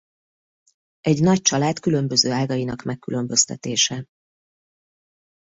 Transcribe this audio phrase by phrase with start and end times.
[0.99, 4.05] Egy nagy család különböző ágainak megkülönböztetése.